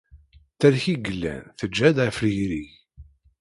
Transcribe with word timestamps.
Tterk 0.59 0.85
i 0.93 0.95
yellan 1.05 1.43
teǧhed 1.57 1.97
ɣef 2.05 2.17
Legrig. 2.25 2.69